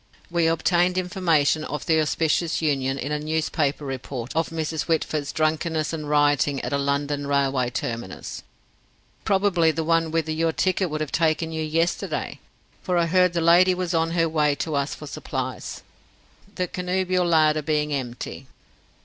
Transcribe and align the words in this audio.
We 0.31 0.47
obtained 0.47 0.97
information 0.97 1.63
of 1.63 1.85
the 1.85 2.01
auspicious 2.01 2.59
union 2.59 2.97
in 2.97 3.11
a 3.11 3.19
newspaper 3.19 3.85
report 3.85 4.35
of 4.35 4.49
Mrs. 4.49 4.85
Whitford's 4.87 5.31
drunkenness 5.31 5.93
and 5.93 6.09
rioting 6.09 6.59
at 6.61 6.73
a 6.73 6.77
London 6.79 7.27
railway 7.27 7.69
terminus 7.69 8.41
probably 9.25 9.69
the 9.69 9.83
one 9.83 10.09
whither 10.09 10.31
your 10.31 10.53
ticket 10.53 10.89
would 10.89 11.01
have 11.01 11.11
taken 11.11 11.51
you 11.51 11.61
yesterday, 11.61 12.39
for 12.81 12.97
I 12.97 13.05
heard 13.05 13.33
the 13.33 13.41
lady 13.41 13.75
was 13.75 13.93
on 13.93 14.09
her 14.17 14.27
way 14.27 14.55
to 14.55 14.73
us 14.73 14.95
for 14.95 15.05
supplies, 15.05 15.83
the 16.55 16.67
connubial 16.67 17.23
larder 17.27 17.61
being 17.61 17.93
empty." 17.93 18.47